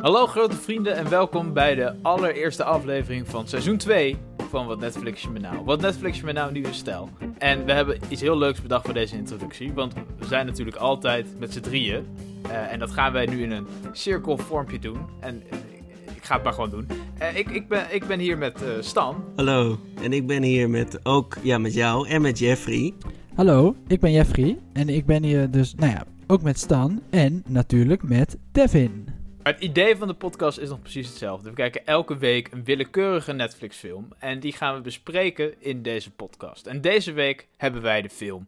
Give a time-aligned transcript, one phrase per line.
[0.00, 4.16] Hallo grote vrienden en welkom bij de allereerste aflevering van seizoen 2
[4.50, 5.64] van Wat Netflix je me nou.
[5.64, 7.08] Wat Netflix je me nou nieuwe stijl.
[7.38, 11.38] En we hebben iets heel leuks bedacht voor deze introductie, want we zijn natuurlijk altijd
[11.38, 12.06] met z'n drieën.
[12.46, 14.98] Uh, en dat gaan wij nu in een cirkelvormpje doen.
[15.20, 15.58] En uh,
[16.14, 16.88] ik ga het maar gewoon doen.
[17.20, 19.24] Uh, ik, ik, ben, ik ben hier met Stan.
[19.36, 22.94] Hallo, en ik ben hier met ook ja, met jou en met Jeffrey.
[23.34, 27.42] Hallo, ik ben Jeffrey en ik ben hier dus, nou ja, ook met Stan en
[27.46, 29.19] natuurlijk met Devin.
[29.50, 31.48] Het idee van de podcast is nog precies hetzelfde.
[31.48, 34.08] We kijken elke week een willekeurige Netflix-film.
[34.18, 36.66] En die gaan we bespreken in deze podcast.
[36.66, 38.44] En deze week hebben wij de film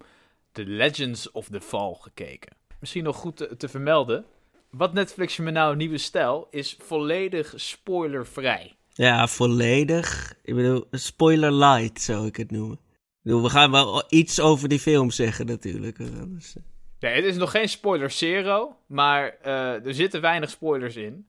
[0.52, 2.56] The Legends of the Fall gekeken.
[2.80, 4.24] Misschien nog goed te, vermelden.
[4.70, 8.76] Wat Netflix me nou nieuwe stijl is volledig spoilervrij.
[8.92, 10.34] Ja, volledig.
[10.42, 12.78] Ik bedoel, spoiler light zou ik het noemen.
[13.22, 15.98] We gaan wel iets over die film zeggen natuurlijk.
[15.98, 16.56] Dus,
[17.02, 21.26] Nee, het is nog geen spoiler zero, maar uh, er zitten weinig spoilers in.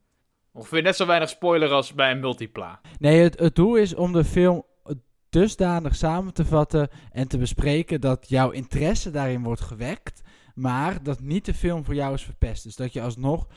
[0.51, 2.81] Ongeveer net zo weinig spoiler als bij een multipla.
[2.99, 4.65] Nee, het, het doel is om de film
[5.29, 10.21] dusdanig samen te vatten en te bespreken dat jouw interesse daarin wordt gewekt,
[10.55, 12.63] maar dat niet de film voor jou is verpest.
[12.63, 13.47] Dus dat je alsnog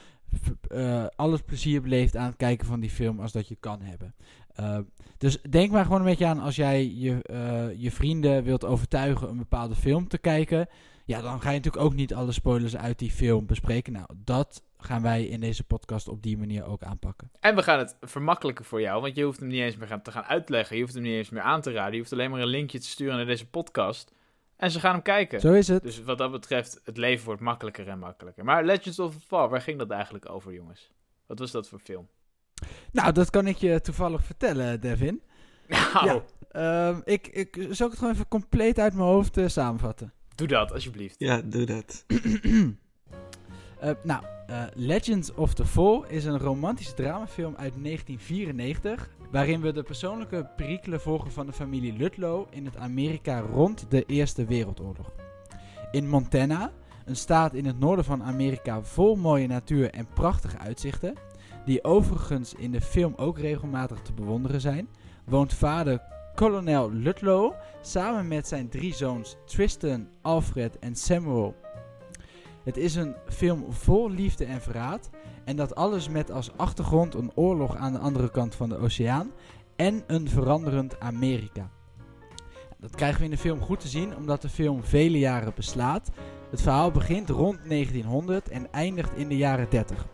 [0.73, 3.81] uh, al het plezier beleeft aan het kijken van die film als dat je kan
[3.81, 4.15] hebben.
[4.61, 4.79] Uh,
[5.19, 7.21] dus denk maar gewoon een beetje aan als jij je,
[7.77, 10.69] je vrienden wilt overtuigen een bepaalde film te kijken.
[11.07, 13.93] Ja, dan ga je natuurlijk ook niet alle spoilers uit die film bespreken.
[13.93, 17.31] Nou, dat gaan wij in deze podcast op die manier ook aanpakken.
[17.41, 20.11] En we gaan het vermakkelijken voor jou, want je hoeft hem niet eens meer te
[20.11, 20.77] gaan uitleggen.
[20.77, 21.93] Je hoeft hem niet eens meer aan te raden.
[21.93, 24.13] Je hoeft alleen maar een linkje te sturen naar deze podcast.
[24.57, 25.41] En ze gaan hem kijken.
[25.41, 25.83] Zo is het.
[25.83, 28.45] Dus wat dat betreft, het leven wordt makkelijker en makkelijker.
[28.45, 30.91] Maar Legends of the Fall, waar ging dat eigenlijk over, jongens?
[31.27, 32.09] Wat was dat voor film?
[32.93, 35.23] Nou, dat kan ik je toevallig vertellen, Devin.
[35.69, 36.23] Nou.
[36.53, 40.13] Ja, uh, ik, ik zal het gewoon even compleet uit mijn hoofd uh, samenvatten.
[40.37, 41.15] Doe dat, alsjeblieft.
[41.19, 42.05] Ja, doe dat.
[42.09, 42.71] uh,
[44.03, 49.09] nou, uh, Legends of the Fall is een romantische dramafilm uit 1994...
[49.31, 52.47] waarin we de persoonlijke perikelen volgen van de familie Ludlow...
[52.51, 55.13] in het Amerika rond de Eerste Wereldoorlog.
[55.91, 56.73] In Montana,
[57.05, 61.15] een staat in het noorden van Amerika vol mooie natuur en prachtige uitzichten...
[61.65, 64.89] die overigens in de film ook regelmatig te bewonderen zijn...
[65.25, 66.01] woont vader
[66.37, 71.55] kolonel Ludlow samen met zijn drie zoons Tristan, Alfred en Samuel.
[72.65, 75.11] Het is een film vol liefde en verraad
[75.45, 79.33] en dat alles met als achtergrond een oorlog aan de andere kant van de oceaan
[79.77, 81.71] en een veranderend Amerika.
[82.79, 86.11] Dat krijgen we in de film goed te zien omdat de film vele jaren beslaat.
[86.51, 90.07] Het verhaal begint rond 1900 en eindigt in de jaren 30.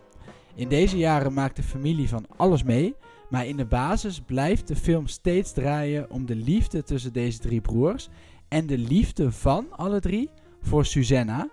[0.55, 2.95] In deze jaren maakt de familie van alles mee,
[3.33, 7.61] maar in de basis blijft de film steeds draaien om de liefde tussen deze drie
[7.61, 8.09] broers
[8.47, 10.29] en de liefde van alle drie
[10.61, 11.49] voor Susanna.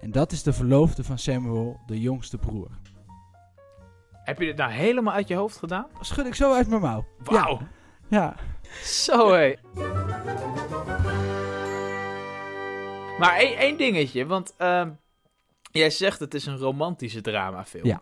[0.00, 2.68] En dat is de verloofde van Samuel, de jongste broer.
[4.12, 5.86] Heb je dit nou helemaal uit je hoofd gedaan?
[6.00, 7.06] Schud ik zo uit mijn mouw.
[7.18, 7.60] Wauw.
[8.08, 8.08] Ja.
[8.08, 8.36] ja.
[8.82, 9.54] Zo hé.
[13.18, 14.86] Maar één, één dingetje, want uh,
[15.72, 17.86] jij zegt het is een romantische dramafilm.
[17.86, 18.00] Ja.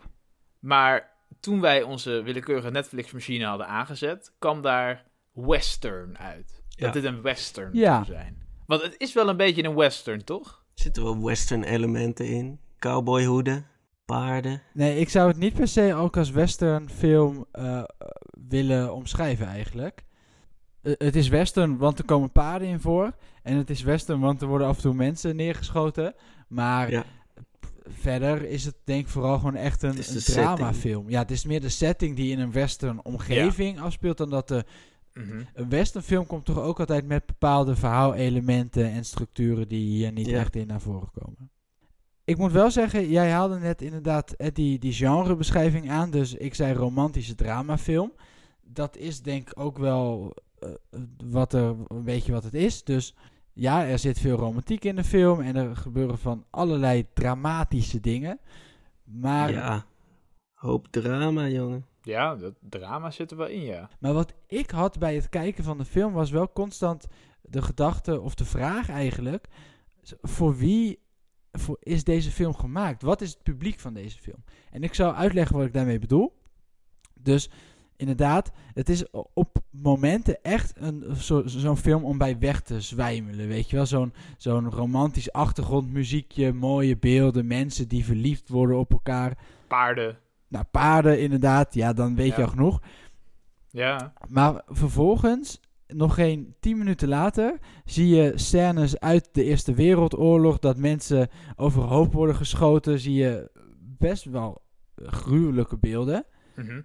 [0.58, 1.15] Maar
[1.46, 6.62] toen wij onze willekeurige Netflix-machine hadden aangezet, kwam daar western uit.
[6.68, 6.84] Ja.
[6.84, 8.04] Dat dit een western ja.
[8.04, 8.42] zou zijn.
[8.66, 10.64] Want het is wel een beetje een western, toch?
[10.74, 12.60] Er zitten wel western elementen in.
[12.78, 13.66] Cowboyhoeden,
[14.04, 14.62] paarden.
[14.72, 17.82] Nee, ik zou het niet per se ook als western film uh,
[18.48, 20.04] willen omschrijven eigenlijk.
[20.82, 23.16] Uh, het is western, want er komen paarden in voor.
[23.42, 26.14] En het is western, want er worden af en toe mensen neergeschoten.
[26.48, 27.04] Maar ja
[27.88, 31.10] verder is het denk ik vooral gewoon echt een, een dramafilm.
[31.10, 33.82] Ja, het is meer de setting die in een western omgeving ja.
[33.82, 34.64] afspeelt dan dat de...
[35.12, 35.46] Mm -hmm.
[35.54, 40.38] Een westernfilm komt toch ook altijd met bepaalde verhaalelementen en structuren die hier niet ja.
[40.38, 41.50] echt in naar voren komen.
[42.24, 46.10] Ik moet wel zeggen, jij haalde net inderdaad die, die genrebeschrijving aan.
[46.10, 48.12] Dus ik zei romantische dramafilm.
[48.62, 50.70] Dat is denk ik ook wel uh,
[51.24, 52.84] wat er, een beetje wat het is.
[52.84, 53.14] Dus
[53.58, 58.38] ja, er zit veel romantiek in de film en er gebeuren van allerlei dramatische dingen.
[59.04, 59.52] Maar.
[59.52, 59.84] Ja,
[60.54, 61.86] hoop drama, jongen.
[62.02, 63.90] Ja, dat drama zit er wel in, ja.
[64.00, 67.06] Maar wat ik had bij het kijken van de film was wel constant
[67.42, 69.46] de gedachte, of de vraag eigenlijk:
[70.22, 71.04] voor wie
[71.52, 73.02] voor is deze film gemaakt?
[73.02, 74.44] Wat is het publiek van deze film?
[74.70, 76.38] En ik zal uitleggen wat ik daarmee bedoel.
[77.14, 77.50] Dus
[77.96, 83.48] inderdaad, het is op momenten echt een, zo'n zo film om bij weg te zwijmelen.
[83.48, 89.38] Weet je wel, zo'n zo'n romantisch achtergrondmuziekje, mooie beelden, mensen die verliefd worden op elkaar.
[89.68, 90.18] Paarden.
[90.48, 92.36] Nou, paarden inderdaad, ja, dan weet ja.
[92.36, 92.80] je al genoeg.
[93.70, 94.12] Ja.
[94.28, 100.76] Maar vervolgens, nog geen tien minuten later, zie je scènes uit de Eerste Wereldoorlog, dat
[100.76, 103.50] mensen overhoop worden geschoten, zie je
[103.98, 104.62] best wel
[104.96, 106.24] gruwelijke beelden.
[106.56, 106.80] Mhm.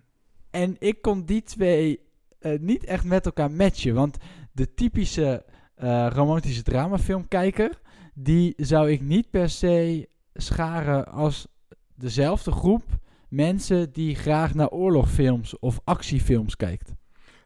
[0.51, 1.99] En ik kon die twee
[2.39, 3.93] eh, niet echt met elkaar matchen.
[3.93, 4.17] Want
[4.51, 5.45] de typische
[5.75, 7.79] eh, romantische dramafilmkijker...
[8.13, 11.47] die zou ik niet per se scharen als
[11.95, 12.83] dezelfde groep
[13.29, 13.91] mensen...
[13.91, 16.93] die graag naar oorlogfilms of actiefilms kijkt.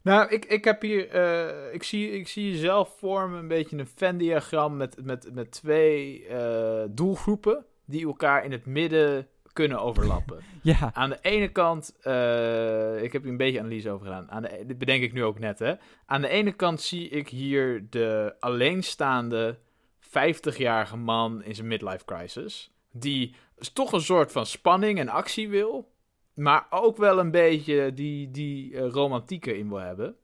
[0.01, 3.87] Nou, ik, ik heb hier, eh, ik, zie, ik zie zelf vormen een beetje een
[3.95, 6.27] Venn-diagram met, met, met twee
[6.89, 10.39] doelgroepen die elkaar in het midden kunnen overlappen.
[10.61, 14.41] Ja, Aan de ene kant, eh, ik heb hier een beetje analyse over gedaan, Aan
[14.41, 15.73] de, dit bedenk ik nu ook net hè.
[16.05, 19.57] Aan de ene kant zie ik hier de alleenstaande
[20.01, 23.35] 50-jarige man in zijn midlife crisis, die
[23.73, 25.91] toch een soort van spanning en actie wil,
[26.33, 30.15] maar ook wel een beetje die, die eh, romantiek erin wil hebben.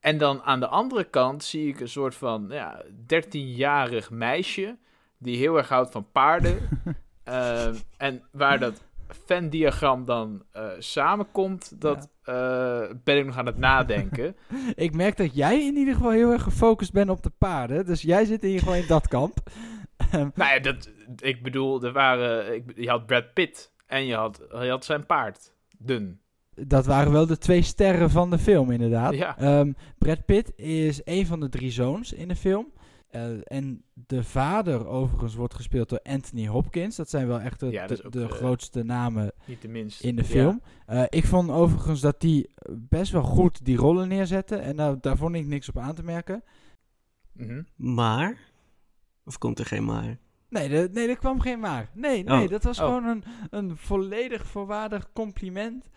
[0.00, 2.84] En dan aan de andere kant zie ik een soort van ja,
[3.14, 4.76] 13-jarig meisje
[5.18, 6.58] die heel erg houdt van paarden.
[7.26, 13.58] Ehm, en waar dat Venn-diagram dan eh, samenkomt, dat eh, ben ik nog aan het
[13.58, 14.36] nadenken.
[14.74, 17.86] ik merk dat jij in ieder geval heel erg gefocust bent op de paarden.
[17.86, 19.38] Dus jij zit in ieder geval in dat kamp.
[19.96, 24.14] Ehm, nou ja, dat, ik bedoel, er waren, ik, je had Brad Pitt en je
[24.14, 25.52] had, je had zijn paard.
[25.78, 26.20] Dun.
[26.54, 29.14] dat waren wel de twee sterren van de film, inderdaad.
[29.14, 29.38] Ja.
[29.38, 32.72] Ehm, Brad Pitt is een van de drie zoons in de film.
[33.06, 36.96] Eh, en de vader, overigens, wordt gespeeld door Anthony Hopkins.
[36.96, 40.02] Dat zijn wel echt de, Ja, de, eh, grootste namen Niet de minst.
[40.02, 40.28] in de Ja.
[40.28, 40.62] film.
[40.86, 44.60] Eh, ik vond overigens dat die best wel goed die rollen neerzetten.
[44.62, 46.42] En nou, daar vond ik niks op aan te merken.
[47.32, 47.62] Mhm.
[47.76, 48.38] Maar?
[49.24, 50.18] Of komt er geen maar?
[50.48, 51.90] Nee, de, nee, er kwam geen maar.
[51.94, 52.50] Nee, nee Oh.
[52.50, 52.84] dat was Oh.
[52.84, 55.88] gewoon een, een volledig voorwaardig compliment.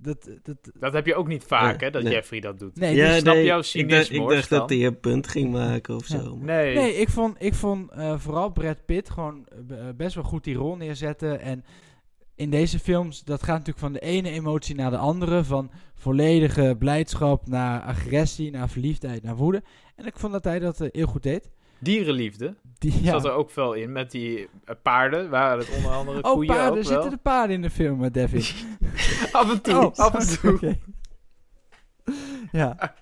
[0.00, 2.12] Dat, dat, Dat heb je ook niet vaak, hè, dat nee.
[2.12, 2.76] Jeffrey dat doet.
[2.76, 5.50] nee, Ja, dus- snap jouw ik dacht, cynisme, ik dacht dat hij een punt ging
[5.52, 6.18] maken of Ja.
[6.18, 6.36] zo.
[6.36, 6.74] maar- Nee.
[6.74, 10.54] Nee, ik vond, ik vond eh, vooral Brad Pitt gewoon eh, best wel goed die
[10.56, 11.40] rol neerzetten.
[11.40, 11.64] En
[12.34, 15.44] in deze films, dat gaat natuurlijk van de ene emotie naar de andere.
[15.44, 19.62] Van volledige blijdschap naar agressie, naar verliefdheid, naar woede.
[19.96, 21.50] En ik vond dat hij dat eh, heel goed deed.
[21.78, 23.10] Dierenliefde Die, ja.
[23.10, 23.92] zat er ook veel in.
[23.92, 26.68] Met die eh, paarden waren het onder andere Oh, koeien paarden.
[26.68, 26.84] ook wel.
[26.84, 28.44] Zitten er paarden in de film, eh, Devin?
[29.32, 30.76] Af en toe, Oh, af en toe.
[32.52, 32.94] ja.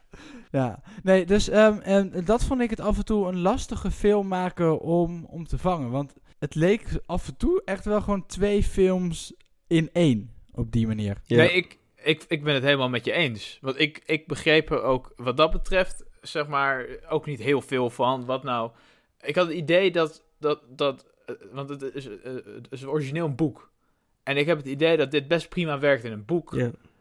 [0.51, 0.83] ja.
[1.03, 4.81] Nee, dus ehm, en dat vond ik het af en toe een lastige film maken
[4.81, 5.91] om, om te vangen.
[5.91, 9.35] Want het leek af en toe echt wel gewoon twee films
[9.67, 10.31] in één.
[10.53, 11.21] Op die manier.
[11.25, 11.37] Ja.
[11.37, 13.59] Nee, ik, ik, ik ben het helemaal met je eens.
[13.61, 17.91] Want ik, ik begreep er ook wat dat betreft, zeg maar, ook niet heel veel
[17.91, 18.25] van.
[18.25, 18.71] Wat nou...
[19.21, 20.25] Ik had het idee dat...
[20.39, 23.71] dat, dat eh, want het is, eh, het is origineel een boek.
[24.23, 26.57] En ik heb het idee dat dit best prima werkt in een boek.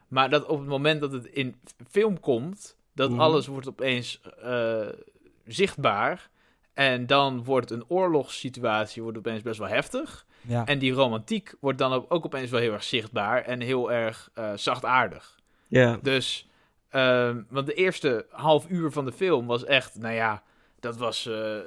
[0.08, 1.56] Maar dat op het moment dat het in
[1.90, 3.20] film komt, dat Mhm.
[3.20, 4.88] alles wordt opeens eh,
[5.46, 6.30] zichtbaar.
[6.74, 10.26] En dan wordt een oorlogssituatie wordt opeens best wel heftig.
[10.42, 10.66] Ja.
[10.66, 14.30] En die romantiek wordt dan ook, ook opeens wel heel erg zichtbaar en heel erg
[14.34, 15.40] eh, zachtaardig.
[15.68, 16.00] Ja.
[16.02, 16.48] Dus,
[16.96, 20.44] ehm, want de eerste half uur van de film was echt, nou ja,
[20.80, 21.58] dat was eh,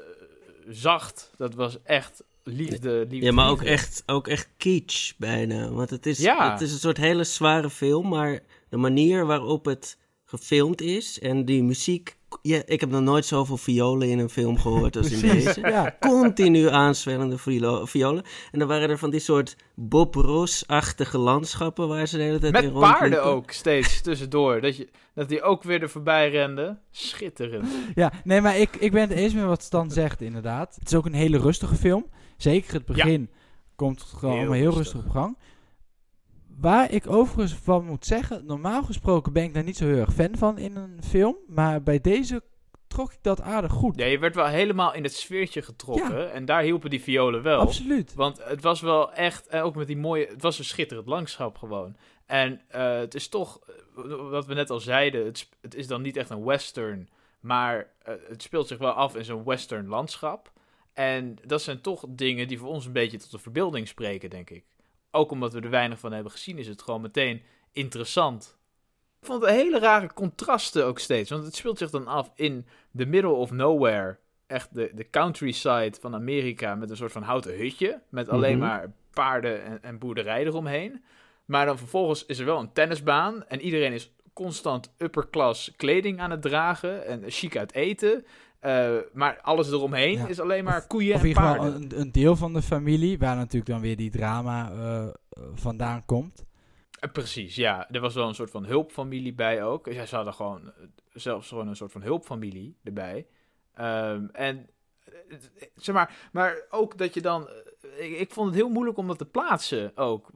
[0.69, 1.31] zacht.
[1.37, 3.27] Dat was echt liefde, liefde.
[3.27, 3.73] ja, maar ook liefde.
[3.73, 5.71] echt, ook echt kitsch bijna.
[5.71, 6.53] Want het is, Ja.
[6.53, 11.45] het is een soort hele zware film, maar de manier waarop het gefilmd is en
[11.45, 12.18] die muziek...
[12.43, 15.61] Ja, ik heb nog nooit zoveel violen in een film gehoord als in deze.
[15.61, 15.97] Ja.
[16.01, 17.89] Continu aanzwellende violen.
[17.89, 18.23] violen.
[18.53, 22.55] En dan waren er van die soort Bob Ross-achtige landschappen waar ze de hele tijd
[22.63, 24.61] in Met paarden ook steeds tussendoor.
[24.61, 26.81] Dat, je, dat die ook weer er voorbij renden.
[26.91, 27.69] Schitterend.
[27.95, 30.77] ja, nee, maar ik, ik ben het eens met wat Stan zegt, inderdaad.
[30.79, 32.07] Het is ook een hele rustige film.
[32.37, 33.31] Zeker het begin
[33.79, 34.93] komt het gewoon Heel allemaal heel rustig.
[34.93, 35.37] rustig op gang.
[36.61, 40.13] Waar ik overigens van moet zeggen, normaal gesproken ben ik daar niet zo heel erg
[40.13, 41.37] fan van in een film.
[41.47, 42.43] Maar bij deze
[42.87, 43.97] trok ik dat aardig goed.
[43.97, 46.33] Ja, je werd wel helemaal in het sfeertje getrokken.
[46.33, 47.61] En daar hielpen die violen wel.
[47.61, 48.15] Absoluut.
[48.15, 51.59] Want het was wel echt, en ook met die mooie, het was een schitterend landschap
[51.59, 51.97] gewoon.
[52.27, 53.61] En eh, het is toch,
[53.97, 55.25] eh, wat we net al zeiden,
[55.61, 57.09] het, is dan niet echt een western,
[57.41, 60.53] maar eh, het speelt zich wel af in zo'n western landschap.
[60.93, 64.51] En dat zijn toch dingen die voor ons een beetje tot de verbeelding spreken, denk
[64.51, 64.65] ik.
[65.11, 68.59] Ook omdat we er weinig van hebben gezien, is het gewoon meteen interessant.
[69.21, 72.67] Ik vond het hele rare contrasten ook steeds, want het speelt zich dan af in
[72.97, 77.57] the middle of nowhere echt de, de countryside van Amerika met een soort van houten
[77.57, 78.01] hutje.
[78.09, 78.67] Met alleen Mhm.
[78.67, 81.05] maar paarden en, en boerderij eromheen.
[81.45, 83.47] Maar dan vervolgens is er wel een tennisbaan.
[83.47, 87.07] En iedereen is constant upperclass kleding aan het dragen.
[87.07, 88.27] En chic uit eten.
[88.61, 90.27] Eh, maar alles eromheen Ja.
[90.27, 91.83] is alleen maar koeien Of en in ieder geval paarden.
[91.83, 95.07] een, een deel van de familie, waar natuurlijk dan weer die drama eh,
[95.55, 96.45] vandaan komt.
[97.01, 97.91] Eh, precies, ja.
[97.91, 99.87] Er was wel een soort van hulpfamilie bij ook.
[99.93, 100.73] Ja, ze hadden gewoon
[101.13, 103.27] zelfs gewoon een soort van hulpfamilie erbij.
[103.75, 104.67] Ehm, en
[105.75, 107.49] zeg maar, maar ook dat je dan.
[107.49, 110.31] eh, Ik, ik vond het heel moeilijk om dat te plaatsen ook.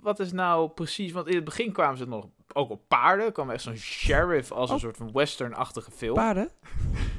[0.00, 1.12] Wat is nou precies.
[1.12, 3.26] Want in het begin kwamen ze nog ook op paarden.
[3.26, 4.82] Er kwam echt zo'n sheriff als een Oh.
[4.82, 6.14] soort van western-achtige film.
[6.14, 6.48] Paarden?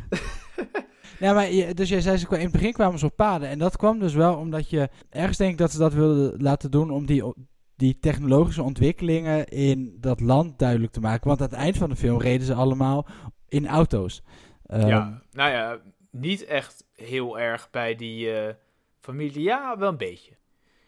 [1.20, 3.48] ja, maar je- dus jij zei ze in het begin kwamen ze op paden.
[3.50, 6.90] En dat kwam dus wel omdat je ergens denkt dat ze dat wilden laten doen
[6.92, 7.34] om die,
[7.76, 11.28] die technologische ontwikkelingen in dat land duidelijk te maken.
[11.28, 13.08] Want aan het eind van de film reden ze allemaal
[13.48, 14.24] in auto's.
[14.66, 15.80] Ehm, ja, nou ja,
[16.10, 18.54] niet echt heel erg bij die eh,
[19.00, 19.42] familie.
[19.42, 20.38] Ja, wel een beetje.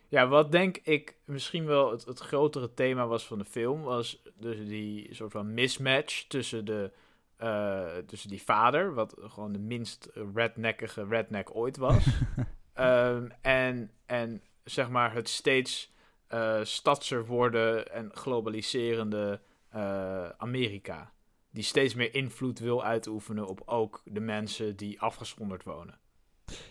[0.08, 4.22] Ja, wat denk ik misschien wel het, het grotere thema was van de film, was
[4.36, 6.92] dus die soort van mismatch tussen, de,
[7.36, 12.06] eh, tussen die vader, wat gewoon de minst redneckige redneck ooit was,
[12.74, 15.94] Ehm, en, en zeg maar het steeds
[16.28, 19.42] eh stadser worden en globaliserende
[20.38, 21.12] Amerika.
[21.52, 26.00] Die steeds meer invloed wil uitoefenen op ook de mensen die afgezonderd wonen.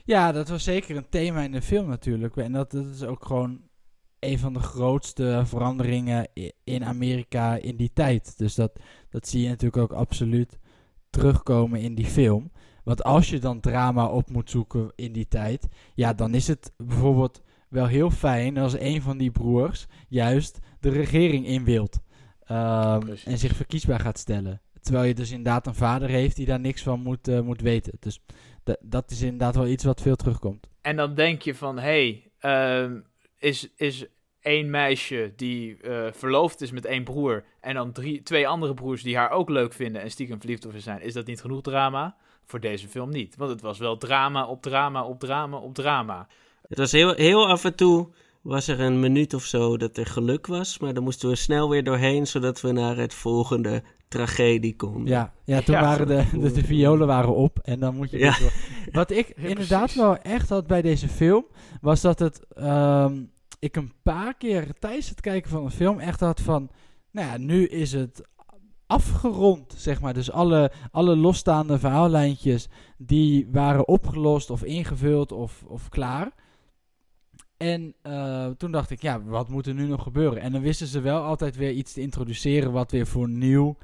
[0.04, 2.36] Ja, dat was zeker een thema in de film natuurlijk.
[2.36, 3.60] En dat, dat is ook gewoon
[4.18, 6.28] een van de grootste veranderingen
[6.64, 8.38] in Amerika in die tijd.
[8.38, 10.58] Dus dat, dat zie je natuurlijk ook absoluut
[11.10, 12.50] terugkomen in die film.
[12.84, 16.72] Want als je dan drama op moet zoeken in die tijd, ja, dan is het
[16.76, 22.00] bijvoorbeeld wel heel fijn als een van die broers juist de regering in wilt.
[22.44, 24.60] Ehm, en zich verkiesbaar gaat stellen.
[24.80, 27.92] Terwijl je dus inderdaad een vader heeft die daar niks van moet, eh, moet weten.
[28.00, 28.20] Dus
[28.64, 30.68] da- dat is inderdaad wel iets wat veel terugkomt.
[30.80, 33.00] En dan denk je van, hé, hey, ehm,
[33.38, 34.06] is, is
[34.40, 37.44] één meisje die eh, verloofd is met één broer...
[37.60, 40.72] en dan drie, twee andere broers die haar ook leuk vinden en stiekem verliefd op
[40.72, 41.02] haar zijn...
[41.02, 42.16] is dat niet genoeg drama?
[42.44, 43.36] Voor deze film niet.
[43.36, 46.28] Want het was wel drama op drama op drama op drama.
[46.68, 48.08] Het was heel, heel af en toe
[48.42, 51.68] was er een minuut of zo dat er geluk was, maar dan moesten we snel
[51.68, 55.06] weer doorheen, zodat we naar het volgende tragedie konden.
[55.06, 58.18] Ja, ja toen Ja, waren de, de, de violen waren op en dan moet je...
[58.18, 58.36] Ja.
[58.92, 60.00] Wat ik Ja, inderdaad precies.
[60.00, 61.44] wel echt had bij deze film,
[61.80, 62.46] was dat het...
[62.54, 63.22] ehm,
[63.58, 66.70] ik een paar keer tijdens het kijken van de film echt had van...
[67.10, 68.28] Nou ja, nu is het
[68.86, 70.14] afgerond, zeg maar.
[70.14, 76.30] Dus alle, alle losstaande verhaallijntjes, die waren opgelost of ingevuld of, of klaar.
[77.56, 80.40] En eh, toen dacht ik, ja, wat moet er nu nog gebeuren?
[80.40, 83.76] En dan wisten ze wel altijd weer iets te introduceren wat weer voor nieuw,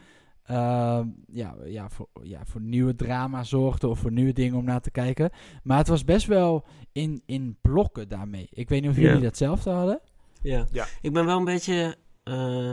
[0.47, 4.81] eh, ja, ja, voor, ja, voor nieuwe drama zorgde of voor nieuwe dingen om naar
[4.81, 5.31] te kijken.
[5.63, 8.49] Maar het was best wel in, in blokken daarmee.
[8.51, 10.01] Ik weet niet of jullie datzelfde hadden.
[10.43, 10.67] Ja.
[10.73, 10.87] Ja.
[11.01, 12.71] Ik ben wel een beetje eh,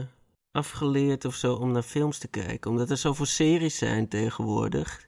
[0.52, 5.08] afgeleerd of zo om naar films te kijken, omdat er zoveel series zijn tegenwoordig,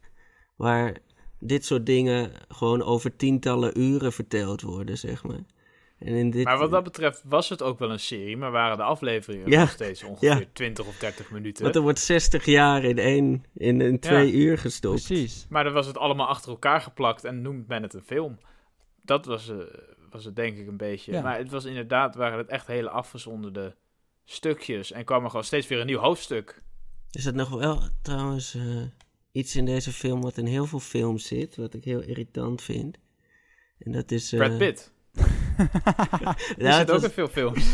[0.56, 0.98] waar
[1.40, 5.44] dit soort dingen gewoon over tientallen uren verteld worden, zeg maar.
[6.06, 8.38] En in dit, Maar wat dat betreft was het ook wel een serie...
[8.38, 9.60] maar waren de afleveringen Ja.
[9.60, 10.44] nog steeds ongeveer Ja.
[10.54, 11.64] 20 of 30 minuten.
[11.64, 15.06] Want er wordt 60 jaar in één, in, in twee uur gestopt.
[15.06, 15.46] Precies.
[15.50, 18.38] Maar dan was het allemaal achter elkaar geplakt en noemt men het een film.
[19.02, 19.56] Dat was, eh,
[20.10, 21.12] was het denk ik een beetje.
[21.12, 21.22] Ja.
[21.22, 23.76] Maar het was inderdaad, waren het echt hele afgezonderde
[24.24, 24.92] stukjes.
[24.92, 26.62] En kwam er gewoon steeds weer een nieuw hoofdstuk.
[27.12, 28.82] Is het nog wel trouwens eh,
[29.32, 32.98] iets in deze film wat in heel veel films zit, wat ik heel irritant vind?
[33.80, 34.34] En dat is...
[34.34, 34.94] eh, Brad Pitt.
[36.58, 37.66] ja, zit ook was- in veel films.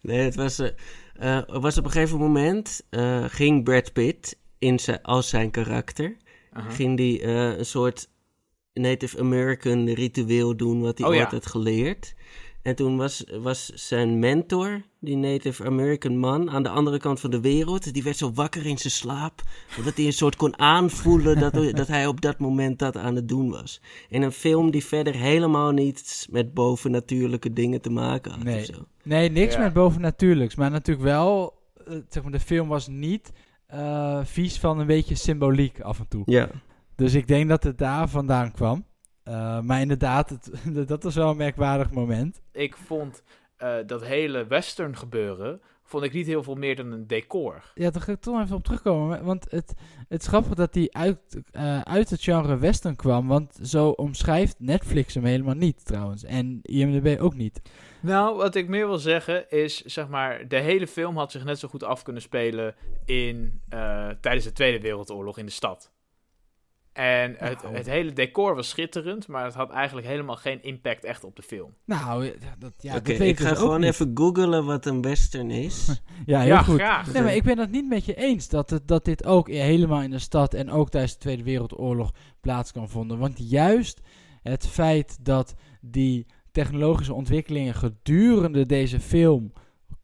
[0.00, 5.02] Nee, het was, er was op een gegeven moment, eh, ging Brad Pitt in zijn,
[5.02, 6.16] als zijn karakter,
[6.68, 8.08] ging die een soort
[8.74, 11.20] Native American ritueel doen wat hij Oh ja.
[11.20, 12.14] ooit had geleerd.
[12.62, 17.30] En toen was, was zijn mentor, die Native American man, aan de andere kant van
[17.30, 17.92] de wereld.
[17.92, 19.42] Die werd zo wakker in zijn slaap.
[19.78, 23.28] Omdat hij een soort kon aanvoelen dat, dat hij op dat moment dat aan het
[23.28, 23.80] doen was.
[24.08, 28.58] In een film die verder helemaal niets met bovennatuurlijke dingen te maken had Nee.
[28.58, 28.86] of zo.
[29.02, 29.60] Nee, niks Ja.
[29.60, 30.54] met bovennatuurlijks.
[30.54, 31.54] Maar natuurlijk wel,
[31.86, 33.32] eh, zeg maar, de film was niet
[33.66, 36.22] eh, vies van een beetje symboliek af en toe.
[36.26, 36.48] Ja.
[36.96, 38.84] Dus ik denk dat het daar vandaan kwam.
[39.22, 40.50] Eh, maar inderdaad, het,
[40.88, 42.40] dat was wel een merkwaardig moment.
[42.52, 43.22] Ik vond
[43.56, 47.62] eh, dat hele western gebeuren, vond ik niet heel veel meer dan een decor.
[47.74, 49.24] Ja, daar ga ik toch even op terugkomen.
[49.24, 49.74] Want het,
[50.08, 53.28] het is grappig dat hij uit, eh, uit het genre western kwam.
[53.28, 56.24] Want zo omschrijft Netflix hem helemaal niet trouwens.
[56.24, 57.60] En IMDb ook niet.
[58.02, 61.58] Nou, wat ik meer wil zeggen is, zeg maar, de hele film had zich net
[61.58, 62.74] zo goed af kunnen spelen
[63.04, 63.60] in,
[64.20, 65.92] tijdens de Tweede Wereldoorlog in de stad.
[67.00, 67.74] En het, Nou.
[67.76, 71.42] het hele decor was schitterend, maar het had eigenlijk helemaal geen impact echt op de
[71.42, 71.74] film.
[71.84, 73.88] Nou, dat, ja, Oké, dat weet ik ga dus ook gewoon niet.
[73.90, 75.86] even googlen wat een western is.
[76.26, 76.78] Ja, heel ja, goed.
[76.78, 77.12] graag.
[77.12, 80.02] Nee, maar ik ben het niet met je eens dat, het, dat dit ook helemaal
[80.02, 83.18] in de stad en ook tijdens de Tweede Wereldoorlog plaats kan vinden.
[83.18, 84.00] Want juist
[84.42, 89.52] het feit dat die technologische ontwikkelingen gedurende deze film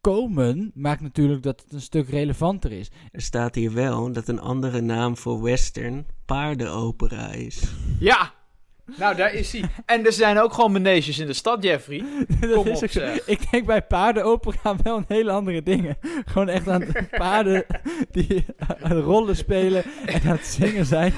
[0.06, 2.90] voorkomen maakt natuurlijk dat het een stuk relevanter is.
[3.12, 7.62] Er staat hier wel dat een andere naam voor western paardenopera is.
[7.98, 8.36] Ja!
[8.97, 9.62] Nou, daar is hij.
[9.87, 12.05] En er zijn ook gewoon maneges in de stad, Jeffrey.
[12.40, 13.14] Dat Kom is op, zo.
[13.26, 15.97] Ik denk bij paardenopera wel een hele andere dingen.
[16.25, 17.64] Gewoon echt aan paarden
[18.11, 18.45] die
[18.83, 21.12] aan rollen spelen en aan het zingen zijn.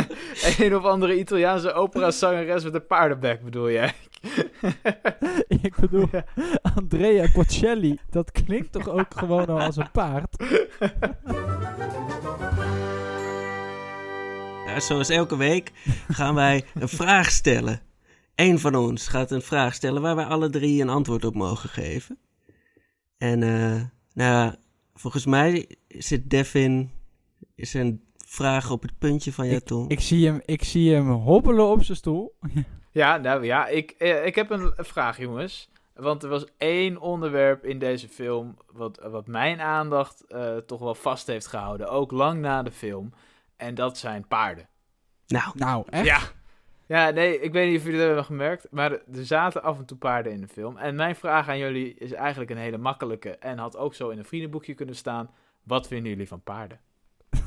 [0.58, 3.92] Een of andere Italiaanse opera-zangeres met een paardenbek, bedoel jij?
[5.48, 6.08] Ik bedoel,
[6.76, 10.36] Andrea Bocelli, dat klinkt toch ook gewoon al als een paard?
[14.68, 15.72] Ja, zoals elke week
[16.08, 17.80] gaan wij een vraag stellen.
[18.34, 21.68] Eén van ons gaat een vraag stellen waar wij alle drie een antwoord op mogen
[21.68, 22.18] geven.
[23.16, 23.82] En eh,
[24.14, 24.56] nou, ja,
[24.94, 26.90] volgens mij zit Devin,
[27.54, 29.90] is een vraag op het puntje van jouw tong.
[29.90, 32.36] Ik zie hem, ik zie hem hobbelen op zijn stoel.
[32.90, 35.70] Ja, nou ja, ik, eh, ik heb een vraag, jongens.
[35.94, 40.94] Want er was één onderwerp in deze film wat, wat mijn aandacht eh, toch wel
[40.94, 41.88] vast heeft gehouden.
[41.88, 43.12] Ook lang na de film.
[43.58, 44.68] En dat zijn paarden.
[45.26, 46.04] Nou, Nou, echt?
[46.04, 46.18] Ja.
[46.86, 48.66] Ja, nee, ik weet niet of jullie dat hebben gemerkt.
[48.70, 50.76] Maar er zaten af en toe paarden in de film.
[50.76, 53.30] En mijn vraag aan jullie is eigenlijk een hele makkelijke.
[53.30, 55.30] En had ook zo in een vriendenboekje kunnen staan.
[55.62, 56.80] Wat vinden jullie van paarden?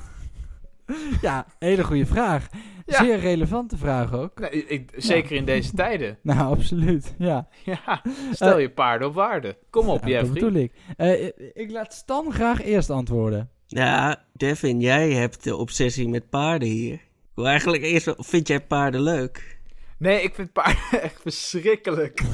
[1.22, 2.48] Ja, hele goede vraag.
[2.86, 3.04] Ja.
[3.04, 4.40] Zeer relevante vraag ook.
[4.40, 6.18] Nee, ik, zeker in deze tijden.
[6.24, 7.16] Nou, absoluut.
[7.18, 8.02] Ja, Ja,
[8.32, 9.58] stel je paarden op waarde.
[9.70, 10.34] Kom op, ja dat Jeffrey.
[10.34, 10.74] bedoel ik.
[10.98, 13.50] Eh, ik laat Stan graag eerst antwoorden.
[13.74, 16.94] Ja, Devin, jij hebt de obsessie met paarden hier.
[16.94, 17.02] Ik
[17.36, 19.60] wil eigenlijk eerst, wel- vind jij paarden leuk?
[19.98, 22.22] Nee, ik vind paarden echt verschrikkelijk.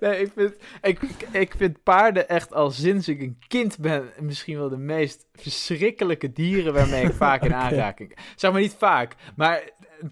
[0.00, 4.58] nee, ik vind, ik, ik, vind paarden echt al sinds ik een kind ben misschien
[4.58, 8.16] wel de meest verschrikkelijke dieren waarmee ik vaak in aanraking.
[8.36, 9.62] Zeg maar niet vaak, maar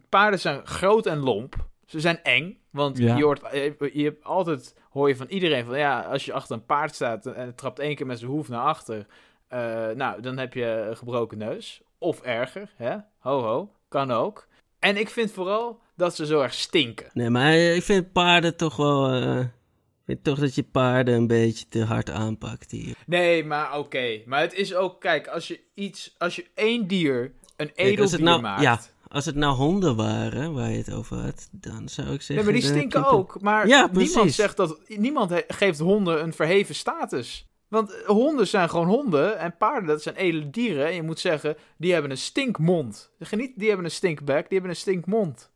[0.09, 1.69] paarden zijn groot en lomp.
[1.91, 3.17] Ze zijn eng, want Ja.
[3.17, 6.55] je, hoort, je, je hebt altijd, hoor je van iedereen van, ja, als je achter
[6.57, 9.07] een paard staat en het trapt één keer met zijn hoef naar achter,
[9.49, 11.81] eh, nou, dan heb je een gebroken neus.
[11.99, 12.97] Of erger, hè?
[13.19, 14.47] Ho, ho, kan ook.
[14.79, 17.11] En ik vind vooral dat ze zo erg stinken.
[17.13, 19.11] Nee, maar ik vind paarden toch wel...
[19.13, 22.95] eh, ik vind toch dat je paarden een beetje te hard aanpakt hier.
[23.07, 24.21] Nee, maar oké.
[24.27, 28.21] Maar het is ook, kijk, als je iets, als je één dier een Kijk, het
[28.21, 28.63] nou- maakt.
[28.63, 28.81] ja,
[29.13, 32.35] Als het nou honden waren, waar je het over had, dan zou ik zeggen...
[32.35, 33.41] Nee, maar die stinken ook.
[33.41, 34.79] Maar Ja, niemand zegt dat.
[34.89, 37.49] Niemand geeft honden een verheven status.
[37.69, 40.87] Want eh, honden zijn gewoon honden en paarden, dat zijn edele dieren.
[40.87, 43.11] En je moet zeggen, die hebben een stinkmond.
[43.19, 45.51] Geniet, die hebben een stinkbek, die hebben een stinkmond.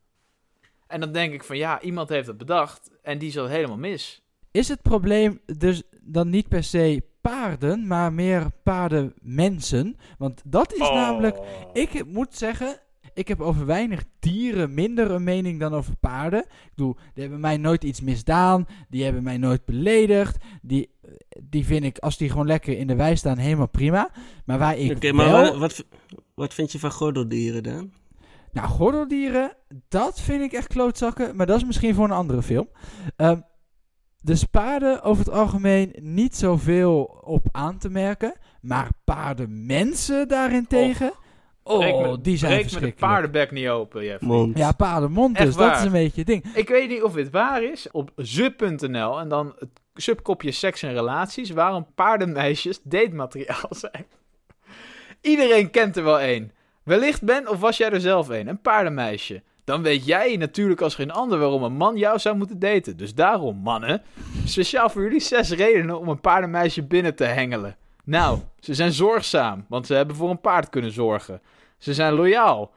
[0.87, 4.23] En dan denk ik van ja, iemand heeft het bedacht en die zat helemaal mis.
[4.51, 9.97] Is het probleem dus dan niet per se paarden, maar meer paardenmensen?
[10.17, 11.37] Want dat is namelijk...
[11.37, 11.69] Oh.
[11.73, 12.79] Ik moet zeggen,
[13.15, 16.39] ik heb over weinig dieren minder een mening dan over paarden.
[16.39, 18.67] Ik bedoel, die hebben mij nooit iets misdaan.
[18.89, 20.37] Die hebben mij nooit beledigd.
[20.61, 20.89] Die,
[21.43, 24.11] die vind ik, als die gewoon lekker in de wei staan, helemaal prima.
[24.45, 25.57] Maar waar ik Oké, maar wel...
[25.57, 25.85] wat,
[26.33, 27.91] wat, vind je van gordeldieren dan?
[28.51, 29.55] Nou, gordeldieren,
[29.87, 31.35] dat vind ik echt klootzakken.
[31.35, 32.69] Maar dat is misschien voor een andere film.
[33.15, 33.39] Ehm
[34.25, 38.33] dus paarden over het algemeen niet zoveel op aan te merken.
[38.61, 41.11] Maar paardenmensen daarentegen...
[41.11, 41.23] Oh,
[41.65, 44.17] Me- die zijn breek me de paardenbek niet open.
[44.19, 44.57] Mond.
[44.57, 45.55] Ja, paardenmond Echt dus.
[45.55, 46.45] Dat is een beetje het ding.
[46.53, 47.91] Ik weet niet of dit waar is.
[47.91, 51.49] Op ze.nl en dan het subkopje seks en relaties.
[51.49, 54.05] Waarom paardenmeisjes datemateriaal zijn.
[55.21, 56.51] Iedereen kent er wel één.
[56.83, 58.47] Wellicht ben of was jij er zelf een.
[58.47, 59.43] Een paardenmeisje.
[59.63, 62.97] Dan weet jij natuurlijk als geen ander waarom een man jou zou moeten daten.
[62.97, 64.01] Dus daarom, mannen.
[64.45, 67.75] Speciaal voor jullie zes redenen om een paardenmeisje binnen te hengelen.
[68.03, 71.41] Nou, ze zijn zorgzaam, want ze hebben voor een paard kunnen zorgen.
[71.77, 72.73] Ze zijn loyaal.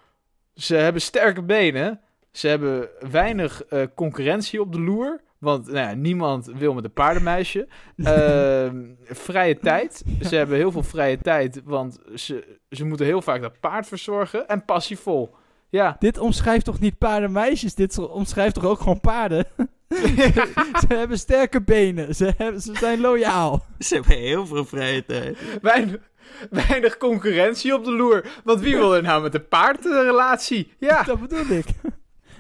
[0.55, 2.01] Ze hebben sterke benen.
[2.33, 5.21] Ze hebben weinig eh, concurrentie op de loer.
[5.39, 7.69] Want nou ja, niemand wil met een paardenmeisje.
[7.97, 10.05] Ehm, vrije tijd.
[10.21, 11.61] Ze hebben heel veel vrije tijd.
[11.65, 14.49] Want ze, ze moeten heel vaak dat paard verzorgen.
[14.49, 15.35] En passievol.
[15.69, 15.97] Ja.
[15.99, 17.75] Dit omschrijft toch niet paardenmeisjes?
[17.75, 19.47] Dit omschrijft toch ook gewoon paarden?
[20.83, 22.15] ze hebben sterke benen.
[22.15, 23.67] Ze, hebben, ze zijn loyaal.
[23.79, 25.39] Ze hebben heel veel vrije tijd.
[25.63, 26.11] weinig,
[26.51, 28.41] weinig concurrentie op de loer.
[28.45, 30.73] Want wie wil er nou met een paard een relatie?
[30.79, 31.03] Ja.
[31.13, 31.67] Dat bedoel ik.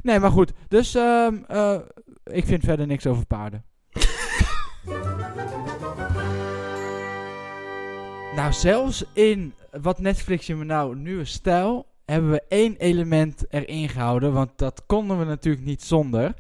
[0.02, 0.52] Nee, maar goed.
[0.68, 1.78] Dus ehm, eh,
[2.24, 3.64] ik vind verder niks over paarden.
[8.37, 13.88] nou, zelfs in wat Netflix je me nou nieuwe stijl hebben we één element erin
[13.88, 16.34] gehouden, want dat konden we natuurlijk niet zonder.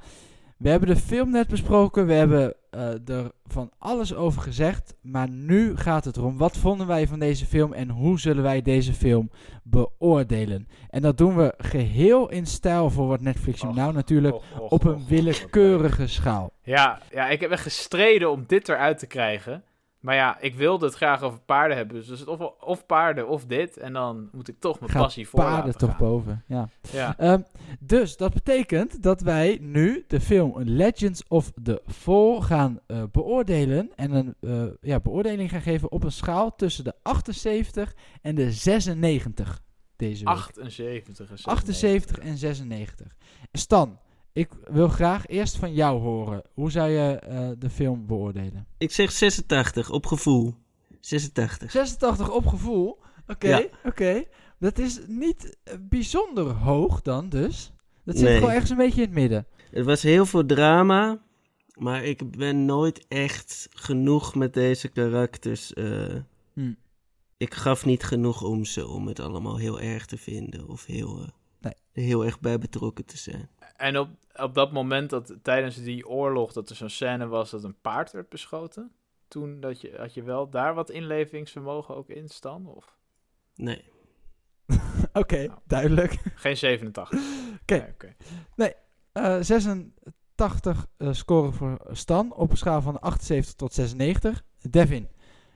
[0.58, 4.94] We hebben de film net besproken, we hebben eh, er van alles over gezegd.
[5.00, 6.36] Maar nu gaat het erom.
[6.36, 9.30] Wat vonden wij van deze film en hoe zullen wij deze film
[9.62, 10.68] beoordelen?
[10.90, 14.34] En dat doen we geheel in stijl voor wat Netflix Och, nou natuurlijk.
[14.34, 16.52] Och, och, op een willekeurige schaal.
[16.62, 19.62] Ja, ja, ik heb echt gestreden om dit eruit te krijgen.
[19.98, 22.06] Maar ja, ik wilde het graag over paarden hebben.
[22.06, 23.76] Dus of, of paarden of dit.
[23.76, 25.98] En dan moet ik toch mijn Gaat passie voor paarden toch gaan.
[25.98, 26.44] boven.
[26.46, 26.68] Ja.
[26.92, 27.18] Ja.
[27.18, 27.40] Ehm,
[27.80, 33.90] dus dat betekent dat wij nu de film Legends of the Fall gaan eh, beoordelen.
[33.96, 38.52] En een eh, ja, beoordeling gaan geven op een schaal tussen de 78 en de
[38.52, 39.60] 96
[39.96, 40.34] deze week.
[40.34, 43.16] 78 en 78 en 96.
[43.52, 43.98] Stan,
[44.32, 46.42] ik wil graag eerst van jou horen.
[46.54, 48.66] Hoe zou je eh, de film beoordelen?
[48.78, 50.54] Ik zeg 86, op gevoel.
[51.00, 51.70] 86.
[51.70, 52.98] 86 op gevoel.
[53.26, 53.64] Oké, Ja.
[53.84, 54.24] oké.
[54.58, 57.72] Dat is niet eh, bijzonder hoog dan dus.
[58.04, 58.36] Dat zit Nee.
[58.36, 59.46] gewoon ergens een beetje in het midden.
[59.70, 61.22] Het was heel veel drama,
[61.78, 65.72] maar ik ben nooit echt genoeg met deze karakters.
[66.54, 66.72] Hm.
[67.36, 71.26] Ik gaf niet genoeg om ze om het allemaal heel erg te vinden of heel,
[71.60, 71.72] Nee.
[71.92, 73.48] heel erg bij betrokken te zijn.
[73.78, 77.64] En op, op dat moment, dat tijdens die oorlog, dat er zo'n scène was dat
[77.64, 78.92] een paard werd beschoten.
[79.28, 82.66] Toen dat je, had je wel daar wat inlevingsvermogen ook in staan?
[82.66, 82.96] Of
[83.54, 83.84] Nee.
[85.12, 85.58] Oké, Nou.
[85.66, 86.18] duidelijk.
[86.34, 87.12] geen 87?
[87.92, 88.16] Oké.
[88.56, 88.72] Nee,
[89.12, 94.44] Eh 86 eh, scoren voor Stan op een schaal van 78 tot 96.
[94.70, 95.08] Devin.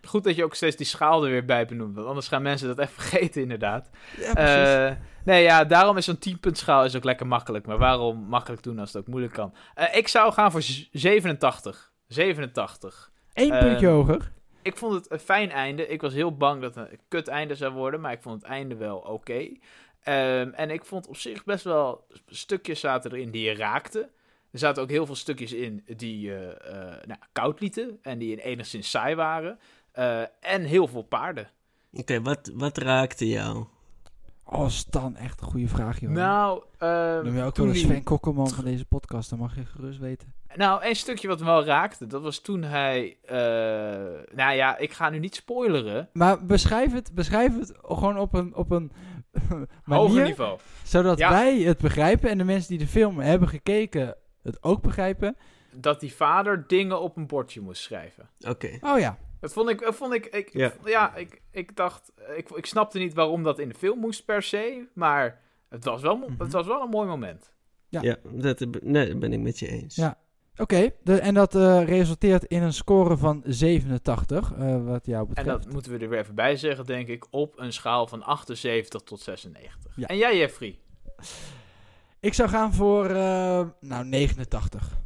[0.06, 1.94] Goed dat je ook steeds die schaal er weer bij benoemt.
[1.94, 3.90] Want anders gaan mensen dat echt vergeten, inderdaad.
[4.16, 4.74] Ja, precies.
[4.74, 4.90] Eh,
[5.24, 7.66] nee, ja, daarom is zo'n 10 punt schaal is ook lekker makkelijk.
[7.66, 9.54] Maar waarom makkelijk doen als het ook moeilijk kan?
[9.74, 11.92] Eh, ik zou gaan voor z- 87.
[12.06, 13.10] 87.
[13.34, 14.32] Eén puntje ehm, hoger.
[14.62, 15.86] Ik vond het een fijn einde.
[15.86, 18.00] Ik was heel bang dat het een kut einde zou worden.
[18.00, 19.48] Maar ik vond het einde wel oké.
[20.02, 24.10] Ehm, en ik vond op zich best wel stukjes zaten erin die je raakte.
[24.50, 27.98] Er zaten ook heel veel stukjes in die eh, nou, koud lieten.
[28.02, 29.58] En die enigszins saai waren.
[29.92, 31.48] Eh, en heel veel paarden.
[31.92, 33.64] Oké, wat, wat raakte jou?
[34.44, 36.10] Oh, Stan, echt een goede vraag, joh.
[36.10, 39.38] Nou, ehm, Noem je ook toen wel de die- Sven Kokkelman van deze podcast, dan
[39.38, 40.32] mag je gerust weten.
[40.54, 43.16] Nou, een stukje wat me wel raakte, dat was toen hij...
[43.24, 43.36] eh,
[44.36, 46.08] nou ja, ik ga nu niet spoileren.
[46.12, 48.92] Maar beschrijf het, beschrijf het gewoon op een, op een
[49.48, 50.58] Hoger manier, niveau.
[50.84, 51.30] zodat Ja.
[51.30, 55.36] wij het begrijpen en de mensen die de film hebben gekeken het ook begrijpen.
[55.74, 58.28] Dat die vader dingen op een bordje moest schrijven.
[58.48, 58.78] Oké.
[58.80, 59.80] Oh ja, Dat vond ik...
[59.80, 60.72] Dat vond ik, ik Ja.
[60.84, 62.12] ja, ik, ik dacht...
[62.36, 64.88] Ik, ik snapte niet waarom dat in de film moest per se.
[64.94, 66.42] Maar het was wel, Mhm.
[66.42, 67.52] het was wel een mooi moment.
[67.88, 68.00] Ja.
[68.02, 69.94] Ja, dat, nee, ben ik met je eens.
[69.94, 70.18] Ja.
[70.56, 70.90] oké.
[71.04, 75.62] En dat eh, resulteert in een score van 87, eh, wat jou En betreft.
[75.64, 77.26] dat moeten we er weer even bij zeggen, denk ik.
[77.30, 79.92] Op een schaal van 78 tot 96.
[79.96, 80.06] Ja.
[80.06, 80.78] En jij, Jeffrey?
[82.20, 85.00] Ik zou gaan voor, eh, nou, 89.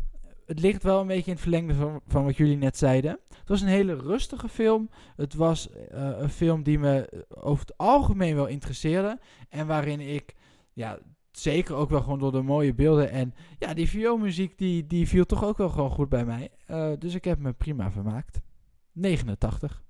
[0.47, 3.19] Het ligt wel een beetje in het verlengde van, van wat jullie net zeiden.
[3.29, 4.91] Het was een hele rustige film.
[5.17, 9.19] Het was eh, een film die me over het algemeen wel interesseerde.
[9.49, 10.35] En waarin ik,
[10.73, 10.99] ja,
[11.31, 13.11] zeker ook wel gewoon door de mooie beelden.
[13.11, 16.51] En ja, die vioolmuziek, die, die viel toch ook wel gewoon goed bij mij.
[16.67, 18.41] Eh, dus ik heb me prima vermaakt.
[18.93, 19.85] 89.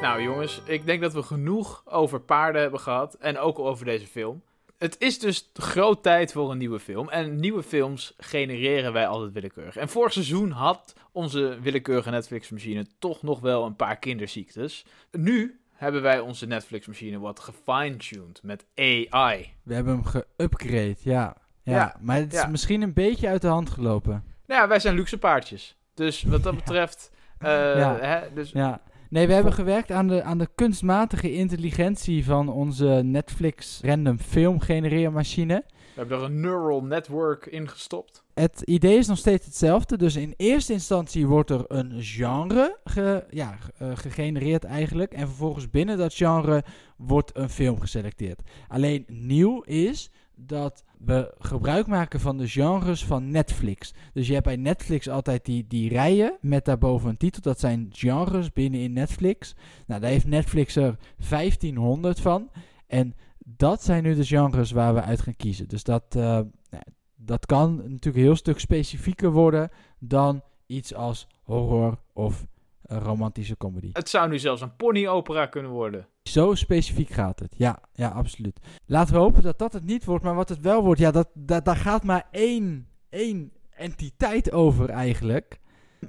[0.00, 3.14] Nou jongens, ik denk dat we genoeg over paarden hebben gehad.
[3.14, 4.42] En ook over deze film.
[4.82, 7.08] Het is dus groot tijd voor een nieuwe film.
[7.08, 9.76] En nieuwe films genereren wij altijd willekeurig.
[9.76, 14.84] En vorig seizoen had onze willekeurige Netflix-machine toch nog wel een paar kinderziektes.
[15.10, 19.52] Nu hebben wij onze Netflix-machine wat gefine-tuned met AI.
[19.62, 21.36] We hebben hem geupgrade, ja.
[21.62, 21.72] ja.
[21.74, 22.46] Ja, maar het is ja.
[22.46, 24.24] misschien een beetje uit de hand gelopen.
[24.46, 25.76] Nou ja, wij zijn luxe paardjes.
[25.94, 27.10] Dus wat dat betreft...
[27.38, 27.96] eh, Ja.
[28.00, 28.80] hè, dus Ja.
[29.12, 34.60] Nee, we hebben gewerkt aan de, aan de kunstmatige intelligentie van onze Netflix random film
[34.60, 35.64] genereermachine.
[35.66, 38.24] we hebben er een neural network in gestopt.
[38.34, 39.96] Het idee is nog steeds hetzelfde.
[39.96, 45.12] Dus in eerste instantie wordt er een genre ge, ja, eh, gegenereerd eigenlijk.
[45.12, 46.64] En vervolgens binnen dat genre
[46.96, 48.40] wordt een film geselecteerd.
[48.68, 53.94] Alleen nieuw is dat we gebruik maken van de genres van Netflix.
[54.12, 57.42] Dus je hebt bij Netflix altijd die, die rijen met daarboven een titel.
[57.42, 59.54] Dat zijn genres binnenin Netflix.
[59.86, 60.96] Nou, daar heeft Netflix er
[61.28, 62.50] 1500 van.
[62.86, 65.68] En dat zijn nu de genres waar we uit gaan kiezen.
[65.68, 66.84] Dus dat, eh, nou,
[67.16, 72.46] dat kan natuurlijk een heel stuk specifieker worden dan iets als horror of
[72.82, 73.90] een romantische comedy.
[73.92, 76.06] Het zou nu zelfs een ponyopera kunnen worden.
[76.22, 77.54] Zo specifiek gaat het.
[77.56, 78.60] Ja, ja, absoluut.
[78.86, 80.24] Laten we hopen dat dat het niet wordt.
[80.24, 84.88] Maar wat het wel wordt, ja, dat, dat, daar gaat maar één, één entiteit over
[84.88, 85.60] eigenlijk.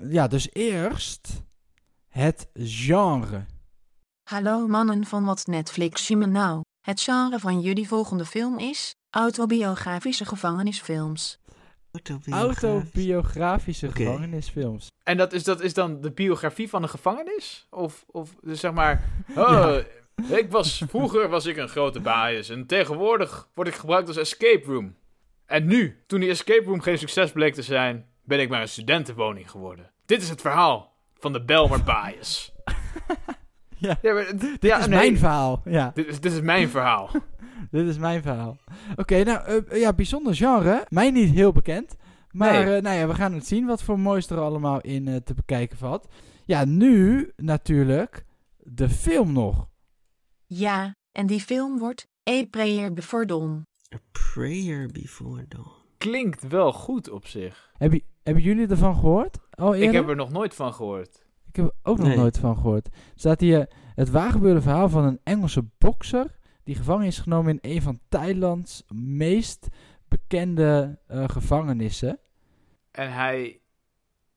[0.01, 1.43] Ja, dus eerst
[2.07, 3.45] het genre.
[4.29, 6.61] Hallo mannen van wat Netflix je me nou.
[6.85, 11.39] Het genre van jullie volgende film is autobiografische gevangenisfilms.
[11.93, 12.63] Autobiografisch.
[12.63, 14.87] autobiografische gevangenisfilms.
[15.03, 17.67] En dat is, dat is dan de biografie van een gevangenis?
[17.69, 19.03] Of, of dus zeg maar...
[19.35, 19.75] Oh,
[20.29, 20.37] Ja.
[20.37, 24.65] ik was, vroeger was ik een grote baas en tegenwoordig word ik gebruikt als escape
[24.65, 24.95] room.
[25.45, 28.67] En nu, toen die escape room geen succes bleek te zijn, ben ik maar een
[28.67, 29.91] studentenwoning geworden.
[30.05, 32.51] Dit is het verhaal van de Belmer Bias.
[34.01, 34.13] Ja.
[34.13, 35.61] maar, Dit ja, is nee, mijn verhaal.
[35.65, 37.09] Ja, Dit is, dit is mijn verhaal.
[37.71, 38.57] dit is mijn verhaal.
[38.95, 40.85] Oké, nou, eh, ja, bijzonder genre.
[40.89, 41.95] Mij niet heel bekend.
[42.31, 42.75] Maar Nee.
[42.75, 45.33] eh, nou ja, we gaan het zien wat voor moois er allemaal in eh, te
[45.33, 46.07] bekijken valt.
[46.45, 48.25] Ja, nu natuurlijk
[48.57, 49.67] de film nog.
[50.45, 53.63] Ja, en die film wordt A Prayer Before Dawn.
[53.95, 53.97] A
[54.33, 55.71] prayer before dawn.
[55.97, 57.71] Klinkt wel goed op zich.
[57.77, 59.37] Heb je, hebben jullie ervan gehoord?
[59.49, 59.89] Al eerder?
[59.89, 61.22] Ik heb er nog nooit van gehoord.
[61.53, 62.17] Ik heb er ook nog Nee.
[62.17, 62.87] nooit van gehoord.
[62.87, 66.37] Er staat hier het waargebeurde verhaal van een Engelse bokser...
[66.63, 69.67] die gevangen is genomen in een van Thailands meest
[70.07, 72.19] bekende eh, gevangenissen.
[72.91, 73.61] En hij,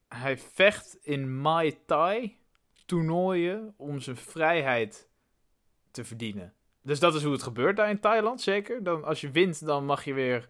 [0.09, 2.37] hij vecht in Muay Thai
[2.87, 5.09] toernooien om zijn vrijheid
[5.91, 6.53] te verdienen.
[6.83, 8.83] Dus dat is hoe het gebeurt daar in Thailand, zeker.
[8.83, 10.49] Dan, als je wint, dan mag je weer...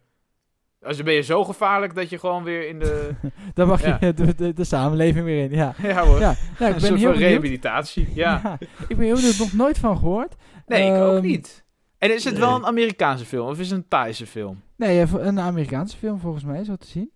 [0.86, 3.10] Als je ben je zo gevaarlijk dat je gewoon weer in de...
[3.54, 3.96] Dan mag Ja.
[4.00, 5.74] je de, de, de samenleving weer in, ja.
[5.82, 8.08] ja hoor, Ja, ik ben soort heel van rehabilitatie.
[8.14, 8.56] Ja.
[8.88, 10.34] ik ben heel benieuwd, nog nooit van gehoord.
[10.66, 11.64] Nee, ik ook Ehm, niet.
[11.98, 12.42] En is het nee.
[12.42, 14.62] wel een Amerikaanse film of is het een Thaise film?
[14.76, 17.10] Nee, een Amerikaanse film volgens mij, zo te zien.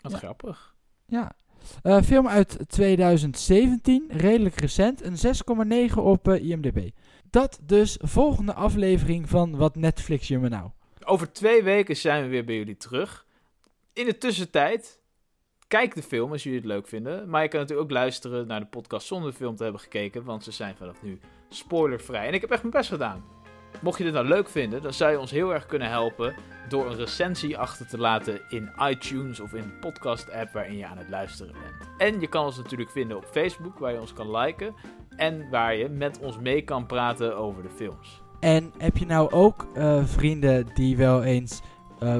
[0.00, 0.74] Wat grappig.
[1.06, 1.32] Ja.
[1.82, 5.02] Eh, film uit 2017, redelijk recent.
[5.04, 5.16] Een
[5.90, 6.88] 6,9 op eh, IMDb.
[7.30, 10.70] Dat dus volgende aflevering van Wat Netflix je me nou.
[11.08, 13.26] Over twee weken zijn we weer bij jullie terug.
[13.92, 15.00] In de tussentijd,
[15.68, 17.28] kijk de film als jullie het leuk vinden.
[17.28, 20.24] Maar je kan natuurlijk ook luisteren naar de podcast zonder de film te hebben gekeken.
[20.24, 22.26] Want ze zijn vanaf nu spoilervrij.
[22.26, 23.24] En ik heb echt mijn best gedaan.
[23.82, 26.34] Mocht je dit nou leuk vinden, dan zou je ons heel erg kunnen helpen
[26.68, 30.98] door een recensie achter te laten in iTunes of in de podcast-app waarin je aan
[30.98, 31.90] het luisteren bent.
[31.98, 34.74] En je kan ons natuurlijk vinden op Facebook, waar je ons kan liken
[35.16, 38.24] en waar je met ons mee kan praten over de films.
[38.46, 41.60] En heb je nou ook eh, vrienden die wel eens
[41.98, 42.16] eh,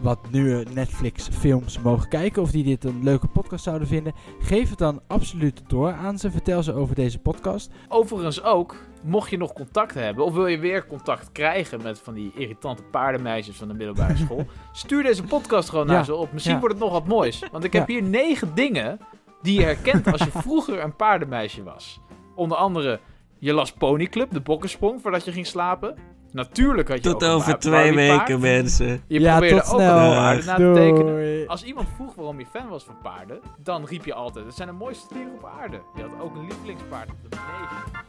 [0.00, 4.12] wat nieuwe Netflix films mogen kijken of die dit een leuke podcast zouden vinden?
[4.40, 6.30] Geef het dan absoluut door aan ze.
[6.30, 7.70] Vertel ze over deze podcast.
[7.88, 12.14] Overigens ook, mocht je nog contact hebben, of wil je weer contact krijgen met van
[12.14, 16.32] die irritante paardenmeisjes van de middelbare school, stuur deze podcast gewoon Ja, naar ze op.
[16.32, 16.60] Misschien ja.
[16.60, 17.42] wordt het nog wat moois.
[17.52, 17.94] Want ik heb Ja.
[17.94, 18.98] hier negen dingen
[19.42, 22.00] die je herkent als je vroeger een paardenmeisje was.
[22.34, 23.00] Onder andere,
[23.40, 25.96] je las Ponyclub, de bokkensprong, voordat je ging slapen.
[26.32, 29.04] Natuurlijk had je ook Tot een over twee weken, mensen.
[29.08, 29.98] Je ja, probeerde tot ook snel.
[29.98, 31.48] een paarden na te tekenen.
[31.48, 34.68] Als iemand vroeg waarom je fan was van paarden, dan riep je altijd: Het zijn
[34.68, 35.82] de mooiste dieren op aarde.
[35.96, 38.04] Je had ook een lievelingspaard, de neef.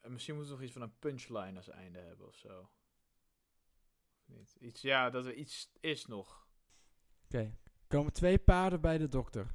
[0.00, 2.60] Eh, Misschien moeten we nog iets van een punchline als einde hebben of zo.
[2.60, 2.68] Of
[4.24, 4.56] Niet.
[4.60, 6.46] Iets, ja, dat er iets is nog.
[7.24, 7.54] Oké.
[7.92, 9.46] Komen twee paarden bij de dokter.